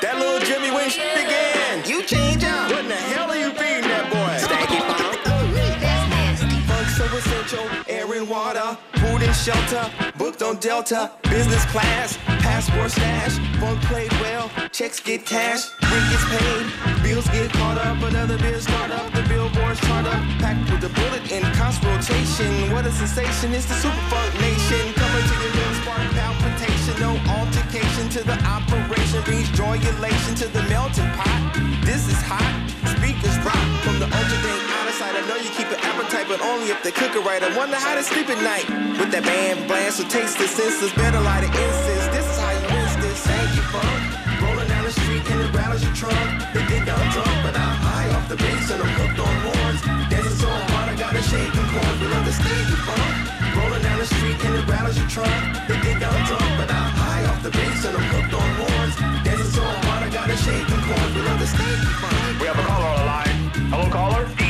That 0.00 0.16
little 0.16 0.40
Jimmy 0.48 0.70
Wing 0.72 0.88
shit 0.88 1.12
again. 1.20 1.84
You 1.84 2.02
change 2.02 2.44
up. 2.44 2.72
What 2.72 2.80
in 2.80 2.88
the 2.88 2.96
hell 3.12 3.28
are 3.28 3.36
you 3.36 3.50
feeding 3.52 3.92
that 3.92 4.08
boy? 4.08 4.32
Stanky 4.40 4.80
funk. 4.88 5.20
Funk 6.68 6.88
so 6.96 7.04
essential, 7.04 7.66
air 7.88 8.08
and 8.14 8.26
water, 8.28 8.78
food 8.96 9.20
and 9.20 9.36
shelter, 9.36 9.84
booked 10.32 10.42
on 10.42 10.56
Delta, 10.60 11.10
business 11.24 11.64
class, 11.66 12.16
passport 12.40 12.90
stash, 12.90 13.36
funk 13.60 13.80
played 13.82 14.12
well, 14.20 14.50
checks 14.70 15.00
get 15.00 15.26
cash, 15.26 15.68
rent 15.82 16.10
gets 16.10 16.24
paid, 16.24 17.02
bills 17.02 17.26
get 17.28 17.50
caught 17.52 17.78
up, 17.78 18.02
another 18.02 18.38
bill 18.38 18.60
start 18.60 18.90
up, 18.90 19.12
the 19.12 19.22
billboards 19.28 19.80
chart 19.80 20.06
up, 20.06 20.22
packed 20.40 20.70
with 20.70 20.84
a 20.84 20.92
bullet 20.94 21.30
in 21.30 21.42
constant 21.54 21.92
rotation. 21.92 22.72
What 22.72 22.86
a 22.86 22.92
sensation, 22.92 23.52
it's 23.52 23.66
the 23.66 23.74
super 23.74 24.04
funk 24.08 24.32
nation, 24.40 24.94
coming 24.94 25.26
to 25.28 25.34
your 25.42 25.52
lips, 25.52 25.78
spark 25.82 26.00
palpitation, 26.16 26.94
no 27.00 27.12
altercation 27.36 28.08
to 28.16 28.24
the 28.24 28.38
operation, 28.44 29.22
brings 29.24 29.50
joy 29.50 29.76
elation 29.96 30.34
to 30.36 30.48
the 30.48 30.62
melting 30.64 31.10
pot. 31.12 31.40
This 31.84 32.08
is 32.08 32.20
hot, 32.22 32.52
speakers 32.96 33.36
rock 33.44 33.66
from 33.84 33.98
the 33.98 34.06
ultra 34.06 34.61
you 35.42 35.50
keep 35.50 35.66
an 35.74 35.80
appetite, 35.82 36.26
but 36.28 36.40
only 36.40 36.70
if 36.70 36.82
they 36.82 36.92
cook 36.92 37.14
it 37.18 37.24
right. 37.26 37.42
I 37.42 37.50
wonder 37.56 37.74
how 37.74 37.94
they 37.94 38.02
sleep 38.02 38.30
at 38.30 38.38
night 38.46 38.66
with 38.98 39.10
that 39.10 39.26
band 39.26 39.66
blast. 39.66 39.98
So 39.98 40.04
taste 40.06 40.38
the 40.38 40.46
senses, 40.46 40.94
better 40.94 41.18
light 41.18 41.42
an 41.42 41.50
incense. 41.50 42.06
This 42.14 42.26
is 42.26 42.38
how 42.38 42.52
you 42.54 42.62
rinse 42.70 42.94
this. 43.02 43.18
Thank 43.26 43.50
you, 43.58 43.64
funk. 43.74 44.02
Rolling 44.38 44.68
down 44.70 44.84
the 44.86 44.94
street 44.94 45.24
and 45.26 45.40
it 45.42 45.50
rattles 45.50 45.82
your 45.82 45.94
trunk. 45.98 46.26
They 46.54 46.62
think 46.70 46.86
I'm 46.86 47.06
drunk, 47.10 47.34
but 47.42 47.54
I'm 47.58 47.76
high 47.82 48.08
off 48.14 48.26
the 48.30 48.38
bass 48.38 48.70
and 48.70 48.82
I'm 48.82 48.92
hooked 48.94 49.18
on 49.18 49.34
horns. 49.42 49.80
Dancing 50.10 50.38
so 50.38 50.50
hard, 50.50 50.88
I 50.90 50.94
gotta 50.94 51.22
shake 51.22 51.50
them 51.50 51.66
corns. 51.74 51.98
We 51.98 52.06
the 52.06 52.34
stanky 52.38 52.78
funk. 52.86 53.14
Rolling 53.58 53.82
down 53.82 53.98
the 53.98 54.06
street 54.06 54.38
and 54.46 54.54
it 54.62 54.64
rattles 54.70 54.96
your 54.98 55.10
trunk. 55.10 55.42
They 55.66 55.78
think 55.82 55.98
I'm 56.06 56.20
drunk, 56.28 56.50
but 56.54 56.68
I'm 56.70 56.90
high 57.02 57.22
off 57.26 57.40
the 57.42 57.50
bass 57.50 57.82
and 57.82 57.98
I'm 57.98 58.06
hooked 58.14 58.34
on 58.38 58.48
horns. 58.62 58.94
Dancing 59.26 59.52
so 59.58 59.64
hard, 59.66 60.06
I 60.06 60.08
gotta 60.12 60.36
shake 60.38 60.66
them 60.70 60.82
corns. 60.86 61.12
We 61.18 61.20
the 61.26 61.48
stanky 61.50 61.90
funk. 61.98 62.40
We 62.40 62.46
have 62.46 62.58
a 62.58 62.66
caller 62.70 62.90
on 62.94 62.98
the 63.02 63.06
line. 63.10 63.36
Hello, 63.74 63.86
caller? 63.90 64.41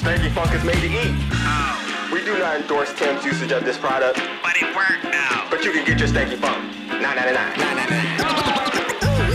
Stanky 0.00 0.30
Funk 0.30 0.54
is 0.54 0.64
made 0.64 0.80
to 0.80 0.86
eat. 0.86 1.14
Oh, 1.32 2.14
We 2.14 2.24
do 2.24 2.38
not 2.38 2.60
endorse 2.60 2.92
Tim's 2.98 3.24
usage 3.24 3.52
of 3.58 3.64
this 3.64 3.78
product, 3.78 4.20
but 4.42 4.56
it 4.62 4.76
worked 4.76 5.02
though. 5.02 5.50
but 5.50 5.64
you 5.64 5.72
can 5.72 5.84
get 5.84 5.98
your 6.00 6.08
Stanky 6.08 6.36
Funk. 6.36 6.56
9.99. 6.90 9.30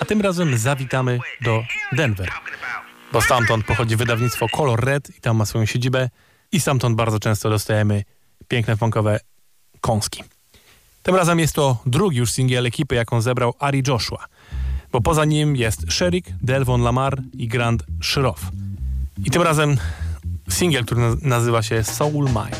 A 0.00 0.04
tym 0.04 0.20
razem 0.20 0.58
zawitamy 0.58 1.18
do 1.40 1.64
Denver, 1.92 2.28
bo 3.12 3.20
stamtąd 3.22 3.66
pochodzi 3.66 3.96
wydawnictwo 3.96 4.48
Color 4.48 4.84
Red 4.84 5.10
i 5.18 5.20
tam 5.20 5.36
ma 5.36 5.46
swoją 5.46 5.66
siedzibę 5.66 6.08
i 6.52 6.60
stamtąd 6.60 6.96
bardzo 6.96 7.18
często 7.20 7.50
dostajemy 7.50 8.04
piękne 8.48 8.76
funkowe 8.76 9.20
kąski. 9.80 10.24
Tym 11.02 11.14
razem 11.14 11.38
jest 11.38 11.54
to 11.54 11.76
drugi 11.86 12.18
już 12.18 12.30
singiel 12.30 12.66
ekipy, 12.66 12.94
jaką 12.94 13.20
zebrał 13.20 13.54
Ari 13.58 13.82
Joshua, 13.88 14.26
bo 14.92 15.00
poza 15.00 15.24
nim 15.24 15.56
jest 15.56 15.92
Sherik, 15.92 16.26
Delvon 16.42 16.80
Lamar 16.82 17.22
i 17.32 17.48
Grant 17.48 17.82
Shroff. 18.02 18.50
I 19.24 19.30
tym 19.30 19.42
razem 19.42 19.76
singiel, 20.48 20.84
który 20.84 21.00
na- 21.00 21.16
nazywa 21.22 21.62
się 21.62 21.84
Soul 21.84 22.24
Mine. 22.24 22.56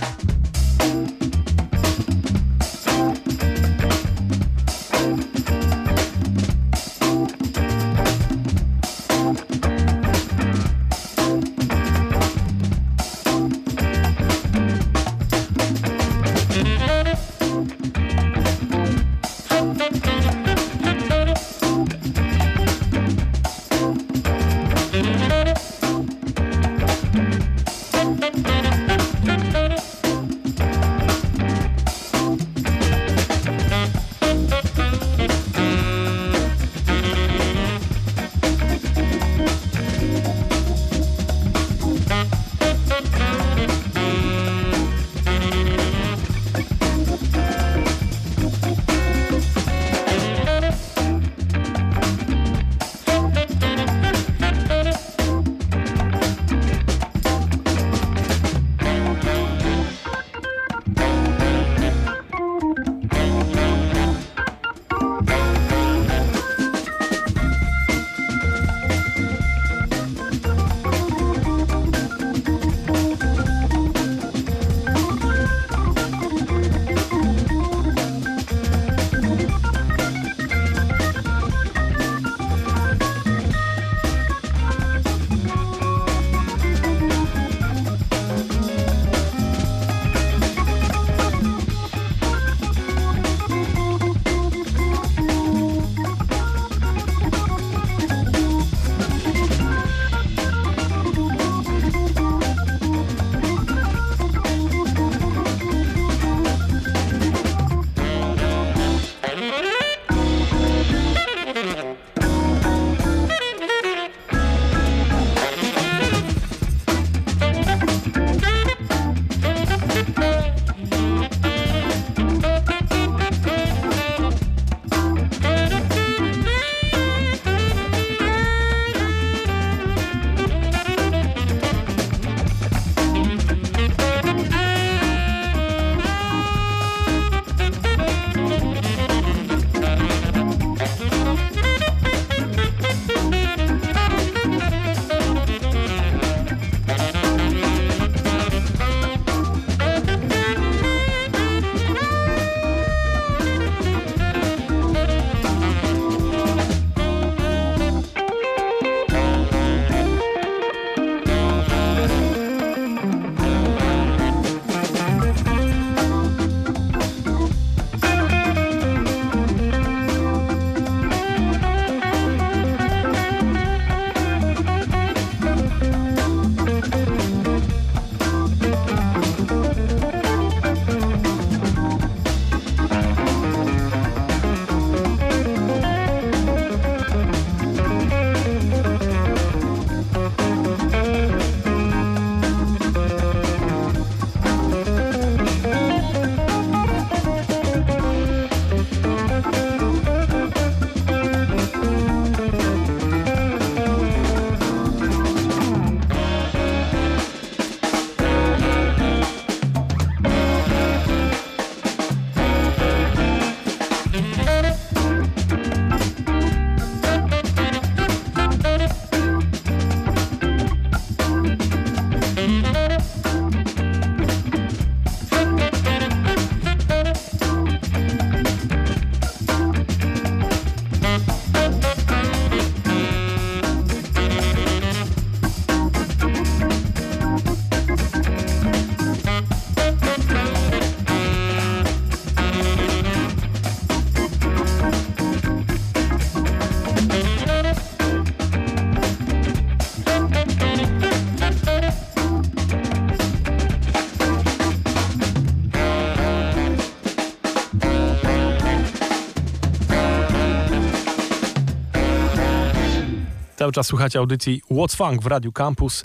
Cały 263.68 263.72
czas 263.72 263.86
słuchacie 263.86 264.18
audycji 264.18 264.62
What's 264.70 264.96
Funk 264.96 265.22
w 265.22 265.26
Radiu 265.26 265.52
Campus. 265.52 266.04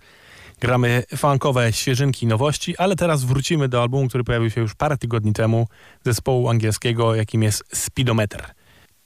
Gramy 0.59 1.03
funkowe 1.18 1.74
świeżynki, 1.74 2.28
nowości, 2.28 2.78
ale 2.78 2.95
teraz 2.95 3.24
wrócimy 3.24 3.70
do 3.70 3.82
albumu, 3.82 4.09
który 4.09 4.24
pojawił 4.24 4.49
się 4.49 4.61
już 4.61 4.76
parę 4.76 4.97
tygodni 4.97 5.34
temu, 5.34 5.68
zespołu 6.05 6.49
angielskiego, 6.49 7.16
jakim 7.16 7.43
jest 7.43 7.64
Speedometer. 7.74 8.45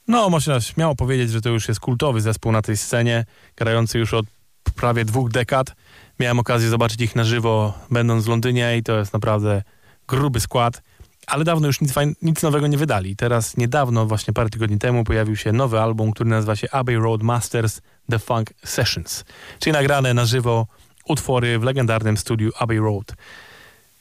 No, 0.08 0.30
można 0.30 0.60
śmiało 0.60 0.94
powiedzieć, 0.94 1.30
że 1.30 1.40
to 1.40 1.48
już 1.48 1.68
jest 1.68 1.80
kultowy 1.80 2.20
zespół 2.20 2.52
na 2.52 2.62
tej 2.62 2.76
scenie, 2.76 3.24
grający 3.56 3.98
już 3.98 4.14
od 4.14 4.26
prawie 4.74 5.04
dwóch 5.04 5.30
dekad. 5.30 5.74
Miałem 6.20 6.38
okazję 6.38 6.68
zobaczyć 6.68 7.00
ich 7.00 7.16
na 7.16 7.24
żywo, 7.24 7.74
będąc 7.90 8.24
w 8.24 8.28
Londynie 8.28 8.76
i 8.76 8.82
to 8.82 8.98
jest 8.98 9.12
naprawdę 9.12 9.62
gruby 10.08 10.40
skład, 10.40 10.82
ale 11.28 11.44
dawno 11.44 11.66
już 11.66 11.80
nic, 11.80 11.94
nic 12.22 12.42
nowego 12.42 12.66
nie 12.66 12.78
wydali. 12.78 13.16
Teraz 13.16 13.56
niedawno, 13.56 14.06
właśnie 14.06 14.34
parę 14.34 14.50
tygodni 14.50 14.78
temu, 14.78 15.04
pojawił 15.04 15.36
się 15.36 15.52
nowy 15.52 15.80
album, 15.80 16.12
który 16.12 16.30
nazywa 16.30 16.56
się 16.56 16.70
Abbey 16.70 16.96
Road 16.96 17.22
Masters 17.22 17.80
The 18.10 18.18
Funk 18.18 18.52
Sessions, 18.64 19.24
czyli 19.58 19.72
nagrane 19.72 20.14
na 20.14 20.24
żywo 20.24 20.66
utwory 21.04 21.58
w 21.58 21.62
legendarnym 21.62 22.16
studiu 22.16 22.50
Abbey 22.58 22.78
Road. 22.78 23.12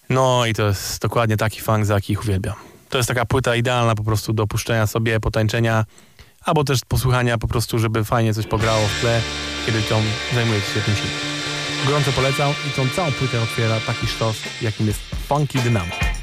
No 0.10 0.46
i 0.46 0.54
to 0.54 0.68
jest 0.68 1.02
dokładnie 1.02 1.38
taki 1.38 1.62
funk, 1.62 1.86
za 1.86 1.94
jaki 1.94 2.14
ich 2.14 2.24
uwielbiam. 2.24 2.56
To 2.90 2.98
jest 2.98 3.08
taka 3.08 3.26
płyta 3.26 3.56
idealna 3.56 3.96
po 3.96 4.04
prostu 4.04 4.34
do 4.34 4.48
puszczenia 4.48 4.88
sobie, 4.88 5.20
potańczenia, 5.20 5.86
albo 6.46 6.64
też 6.64 6.80
posłuchania 6.88 7.38
po 7.38 7.48
prostu, 7.48 7.80
żeby 7.80 8.04
fajnie 8.04 8.34
coś 8.34 8.48
pograło 8.48 8.88
w 8.88 9.02
tle, 9.02 9.22
kiedy 9.66 9.82
tą 9.82 10.02
zajmujecie 10.34 10.68
się 10.74 10.82
czymś. 10.82 11.02
Gorąco 11.86 12.12
polecam 12.12 12.54
i 12.68 12.70
tą 12.76 12.90
całą 12.90 13.12
płytę 13.12 13.42
otwiera 13.42 13.80
taki 13.80 14.08
sztos, 14.08 14.38
jakim 14.62 14.88
jest 14.88 15.00
Funky 15.28 15.60
Dynamo. 15.60 16.17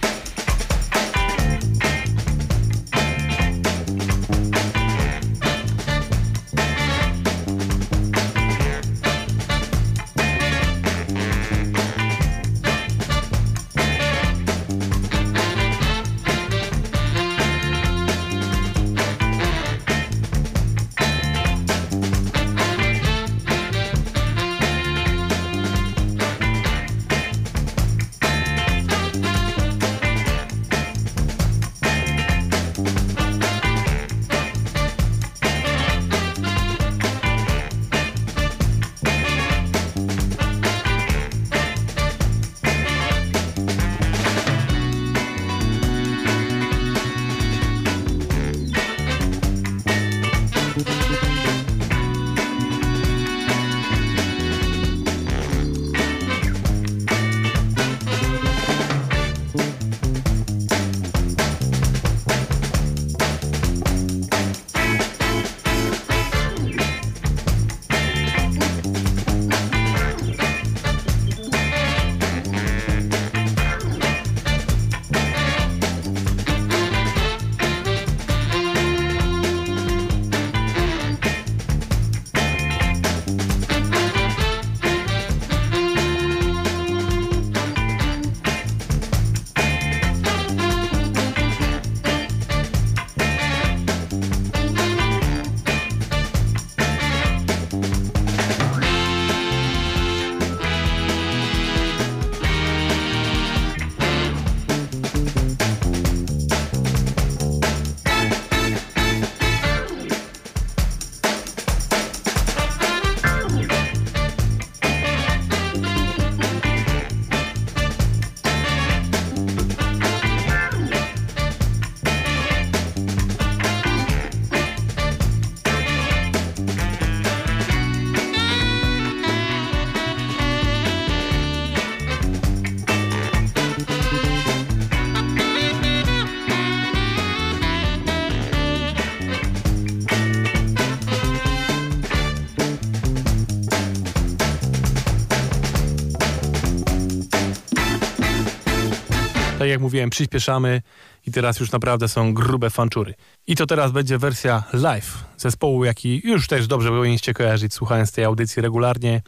Jak 149.74 149.80
mówiłem, 149.80 150.10
przyspieszamy 150.10 150.82
i 151.26 151.32
teraz 151.32 151.60
już 151.60 151.72
naprawdę 151.72 152.08
są 152.08 152.34
grube 152.34 152.70
fanczury. 152.70 153.14
I 153.46 153.56
to 153.56 153.66
teraz 153.66 153.92
będzie 153.92 154.18
wersja 154.18 154.62
live 154.72 155.24
zespołu, 155.36 155.84
jaki 155.84 156.20
już 156.24 156.46
też 156.46 156.66
dobrze 156.66 156.88
powinniście 156.88 157.34
kojarzyć 157.34 157.74
słuchając 157.74 158.12
tej 158.12 158.24
audycji 158.24 158.62
regularnie, 158.62 159.22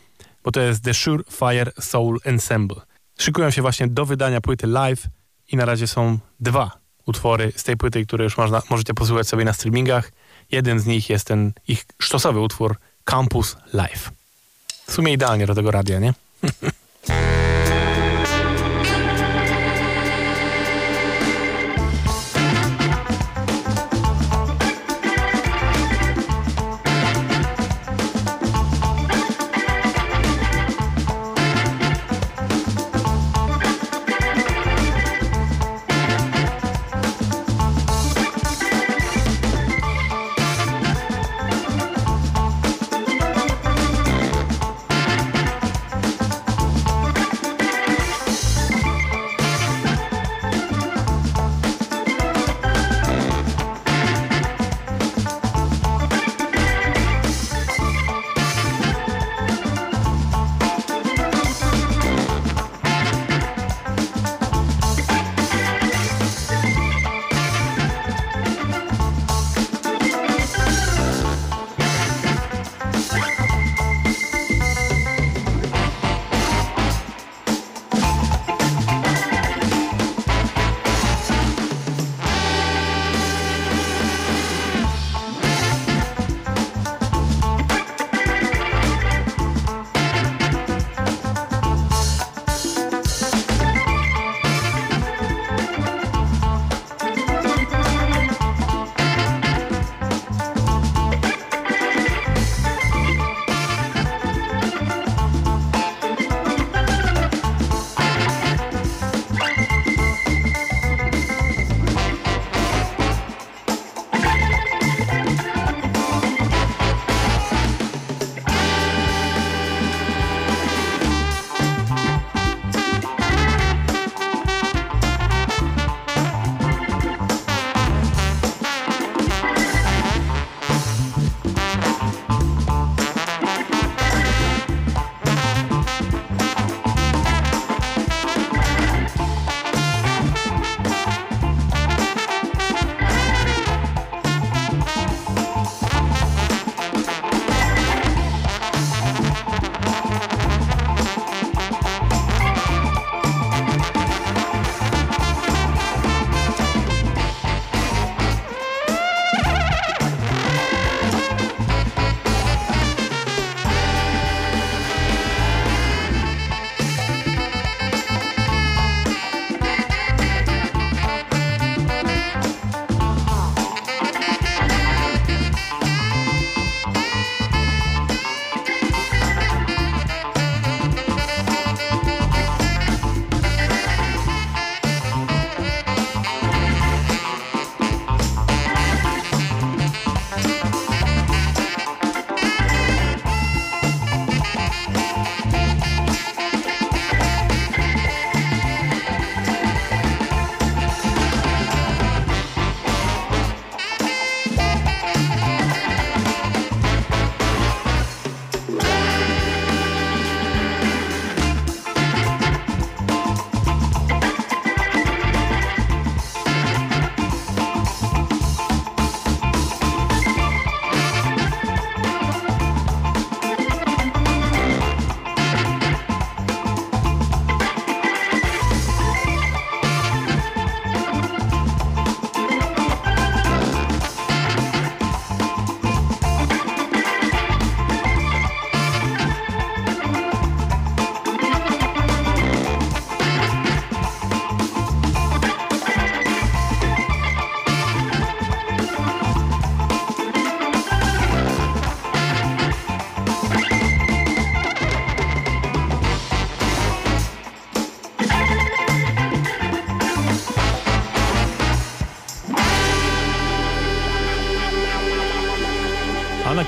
bo 0.44 0.52
to 0.52 0.60
jest 0.60 0.84
The 0.84 0.94
Sure 0.94 1.24
Fire 1.30 1.72
Soul 1.80 2.20
Ensemble. 2.24 2.80
Szykują 3.18 3.50
się 3.50 3.62
właśnie 3.62 3.88
do 3.88 4.06
wydania 4.06 4.40
płyty 4.40 4.66
live 4.66 5.06
i 5.52 5.56
na 5.56 5.64
razie 5.64 5.86
są 5.86 6.18
dwa 6.40 6.70
utwory 7.06 7.52
z 7.56 7.62
tej 7.64 7.76
płyty, 7.76 8.06
które 8.06 8.24
już 8.24 8.36
można, 8.36 8.62
możecie 8.70 8.94
posłuchać 8.94 9.28
sobie 9.28 9.44
na 9.44 9.52
streamingach. 9.52 10.12
Jeden 10.50 10.80
z 10.80 10.86
nich 10.86 11.10
jest 11.10 11.26
ten 11.26 11.52
ich 11.68 11.84
sztosowy 11.98 12.40
utwór 12.40 12.76
Campus 13.04 13.56
Live. 13.72 14.10
W 14.86 14.92
sumie 14.92 15.12
idealnie 15.12 15.46
do 15.46 15.54
tego 15.54 15.70
radia, 15.70 15.98
nie? 15.98 16.14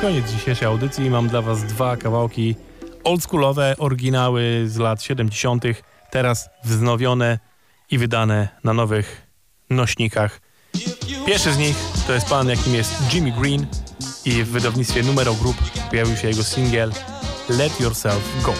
koniec 0.08 0.30
dzisiejszej 0.30 0.68
audycji 0.68 1.10
mam 1.10 1.28
dla 1.28 1.42
Was 1.42 1.64
dwa 1.64 1.96
kawałki 1.96 2.56
oldschoolowe, 3.04 3.74
oryginały 3.78 4.62
z 4.66 4.76
lat 4.76 5.02
70., 5.02 5.64
teraz 6.10 6.48
wznowione 6.64 7.38
i 7.90 7.98
wydane 7.98 8.48
na 8.64 8.72
nowych 8.72 9.26
nośnikach. 9.70 10.40
Pierwszy 11.26 11.52
z 11.52 11.58
nich 11.58 11.76
to 12.06 12.12
jest 12.12 12.26
pan, 12.26 12.48
jakim 12.48 12.74
jest 12.74 13.14
Jimmy 13.14 13.32
Green 13.32 13.66
i 14.24 14.42
w 14.42 14.48
wydawnictwie 14.48 15.02
Numero 15.02 15.34
Group 15.34 15.56
pojawił 15.90 16.16
się 16.16 16.28
jego 16.28 16.44
singiel 16.44 16.92
Let 17.48 17.80
Yourself 17.80 18.42
Go. 18.42 18.52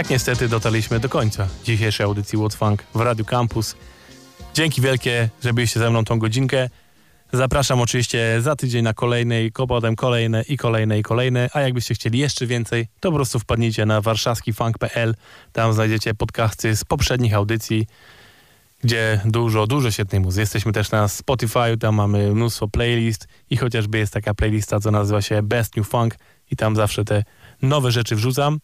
Tak 0.00 0.10
niestety 0.10 0.48
dotarliśmy 0.48 1.00
do 1.00 1.08
końca 1.08 1.48
dzisiejszej 1.64 2.04
audycji 2.04 2.38
What's 2.38 2.56
Funk 2.56 2.84
w 2.94 3.00
Radio 3.00 3.24
Campus. 3.24 3.76
Dzięki 4.54 4.80
wielkie, 4.80 5.28
że 5.44 5.52
byliście 5.52 5.80
ze 5.80 5.90
mną 5.90 6.04
tą 6.04 6.18
godzinkę. 6.18 6.68
Zapraszam 7.32 7.80
oczywiście 7.80 8.38
za 8.40 8.56
tydzień 8.56 8.82
na 8.82 8.94
kolejne 8.94 9.44
i 9.44 9.52
potem 9.52 9.96
kolejne 9.96 10.42
i 10.42 10.56
kolejne 10.56 10.98
i 10.98 11.02
kolejne, 11.02 11.48
a 11.52 11.60
jakbyście 11.60 11.94
chcieli 11.94 12.18
jeszcze 12.18 12.46
więcej, 12.46 12.88
to 13.00 13.10
po 13.10 13.14
prostu 13.14 13.38
wpadnijcie 13.38 13.86
na 13.86 14.00
warszawskifunk.pl, 14.00 15.14
tam 15.52 15.72
znajdziecie 15.72 16.14
podcasty 16.14 16.76
z 16.76 16.84
poprzednich 16.84 17.34
audycji, 17.34 17.86
gdzie 18.84 19.20
dużo, 19.24 19.66
dużo 19.66 19.90
świetnej 19.90 20.20
muzyki. 20.20 20.40
Jesteśmy 20.40 20.72
też 20.72 20.90
na 20.90 21.08
Spotify, 21.08 21.76
tam 21.80 21.94
mamy 21.94 22.34
mnóstwo 22.34 22.68
playlist 22.68 23.28
i 23.50 23.56
chociażby 23.56 23.98
jest 23.98 24.12
taka 24.12 24.34
playlista, 24.34 24.80
co 24.80 24.90
nazywa 24.90 25.22
się 25.22 25.42
Best 25.42 25.76
New 25.76 25.88
Funk 25.88 26.14
i 26.50 26.56
tam 26.56 26.76
zawsze 26.76 27.04
te 27.04 27.24
nowe 27.62 27.90
rzeczy 27.90 28.16
wrzucam. 28.16 28.58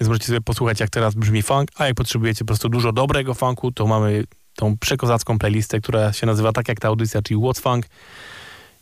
Więc 0.00 0.08
możecie 0.08 0.26
sobie 0.26 0.40
posłuchać, 0.40 0.80
jak 0.80 0.90
teraz 0.90 1.14
brzmi 1.14 1.42
funk, 1.42 1.70
a 1.76 1.86
jak 1.86 1.94
potrzebujecie 1.94 2.38
po 2.38 2.46
prostu 2.46 2.68
dużo 2.68 2.92
dobrego 2.92 3.34
funku, 3.34 3.72
to 3.72 3.86
mamy 3.86 4.24
tą 4.56 4.78
przekozacką 4.78 5.38
playlistę, 5.38 5.80
która 5.80 6.12
się 6.12 6.26
nazywa 6.26 6.52
tak 6.52 6.68
jak 6.68 6.80
ta 6.80 6.88
audycja, 6.88 7.22
czyli 7.22 7.40
What's 7.40 7.60
Funk. 7.60 7.86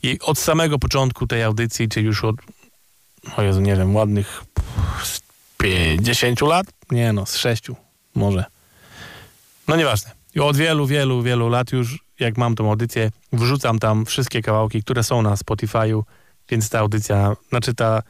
I 0.02 0.18
od 0.20 0.38
samego 0.38 0.78
początku 0.78 1.26
tej 1.26 1.42
audycji, 1.42 1.88
czyli 1.88 2.06
już 2.06 2.24
od, 2.24 2.36
o 3.36 3.42
Jezu, 3.42 3.60
nie 3.60 3.76
wiem, 3.76 3.96
ładnych 3.96 4.44
50 5.58 6.40
lat? 6.40 6.66
Nie 6.90 7.12
no, 7.12 7.26
z 7.26 7.36
6 7.36 7.70
może. 8.14 8.44
No 9.68 9.76
nieważne. 9.76 10.10
I 10.34 10.40
od 10.40 10.56
wielu, 10.56 10.86
wielu, 10.86 11.22
wielu 11.22 11.48
lat 11.48 11.72
już, 11.72 12.04
jak 12.20 12.38
mam 12.38 12.54
tą 12.54 12.70
audycję, 12.70 13.10
wrzucam 13.32 13.78
tam 13.78 14.06
wszystkie 14.06 14.42
kawałki, 14.42 14.82
które 14.82 15.04
są 15.04 15.22
na 15.22 15.34
Spotify'u, 15.34 16.02
więc 16.48 16.68
ta 16.68 16.78
audycja, 16.78 17.36
znaczy 17.48 17.74
ta 17.74 18.02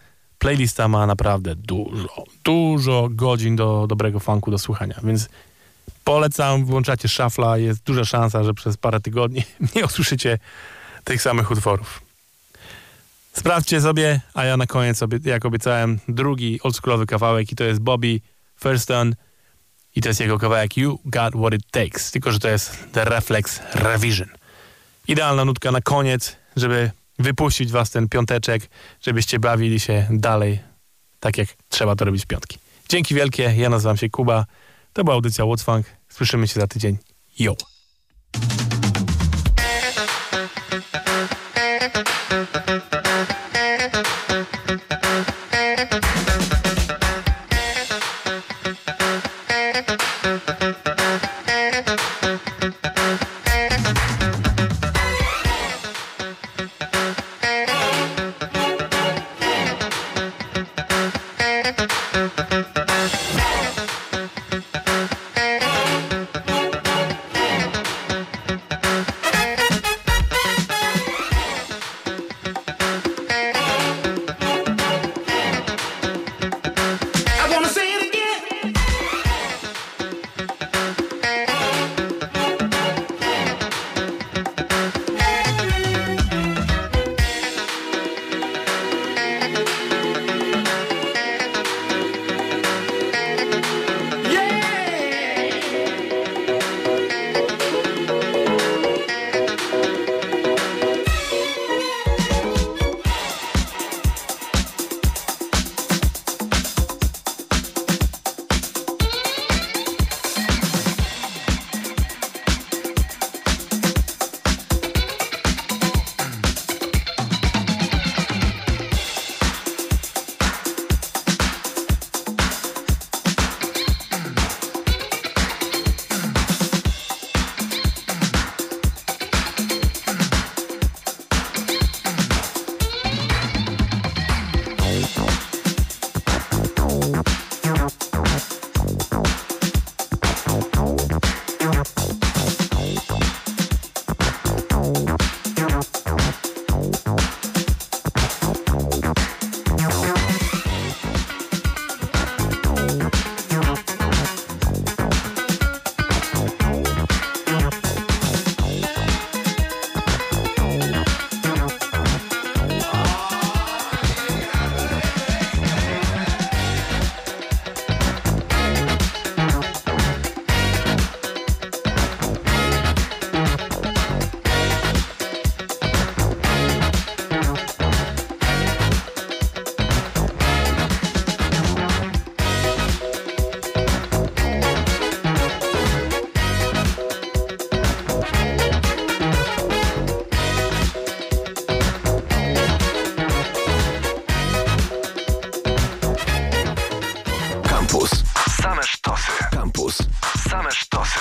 playlista 0.42 0.88
ma 0.88 1.06
naprawdę 1.06 1.56
dużo, 1.56 2.24
dużo 2.44 3.08
godzin 3.10 3.56
do 3.56 3.86
dobrego 3.86 4.20
funku 4.20 4.50
do 4.50 4.58
słuchania, 4.58 5.00
więc 5.02 5.28
polecam, 6.04 6.64
włączacie 6.64 7.08
szafla, 7.08 7.58
jest 7.58 7.82
duża 7.82 8.04
szansa, 8.04 8.44
że 8.44 8.54
przez 8.54 8.76
parę 8.76 9.00
tygodni 9.00 9.42
nie 9.76 9.84
usłyszycie 9.84 10.38
tych 11.04 11.22
samych 11.22 11.50
utworów. 11.50 12.02
Sprawdźcie 13.32 13.80
sobie, 13.80 14.20
a 14.34 14.44
ja 14.44 14.56
na 14.56 14.66
koniec 14.66 15.00
jak 15.24 15.44
obiecałem, 15.44 15.98
drugi 16.08 16.60
oldschoolowy 16.62 17.06
kawałek 17.06 17.52
i 17.52 17.56
to 17.56 17.64
jest 17.64 17.80
Bobby 17.80 18.20
Thurston 18.60 19.14
i 19.96 20.00
to 20.00 20.08
jest 20.08 20.20
jego 20.20 20.38
kawałek 20.38 20.76
You 20.76 20.98
Got 21.04 21.34
What 21.34 21.54
It 21.54 21.70
Takes, 21.70 22.10
tylko 22.10 22.32
że 22.32 22.38
to 22.38 22.48
jest 22.48 22.92
The 22.92 23.04
Reflex 23.04 23.60
Revision. 23.74 24.28
Idealna 25.08 25.44
nutka 25.44 25.72
na 25.72 25.80
koniec, 25.80 26.36
żeby 26.56 26.90
wypuścić 27.22 27.72
was 27.72 27.90
ten 27.90 28.08
piąteczek, 28.08 28.70
żebyście 29.00 29.38
bawili 29.38 29.80
się 29.80 30.06
dalej, 30.10 30.60
tak 31.20 31.38
jak 31.38 31.48
trzeba 31.68 31.96
to 31.96 32.04
robić 32.04 32.22
w 32.22 32.26
piątki. 32.26 32.58
Dzięki 32.88 33.14
wielkie, 33.14 33.54
ja 33.56 33.68
nazywam 33.68 33.96
się 33.96 34.10
Kuba, 34.10 34.46
to 34.92 35.04
była 35.04 35.14
audycja 35.14 35.44
What's 35.44 35.64
Funk, 35.64 35.86
słyszymy 36.08 36.48
się 36.48 36.60
za 36.60 36.66
tydzień. 36.66 36.98
Yo! 37.38 37.71